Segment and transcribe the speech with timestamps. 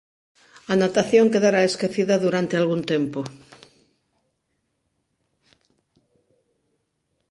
[0.71, 3.19] A natación quedará esquecida durante algún tempo.